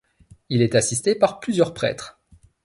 Il 0.49 0.63
est 0.63 0.73
assisté 0.73 1.13
par 1.13 1.39
plusieurs 1.39 1.75
prêtres. 1.75 2.19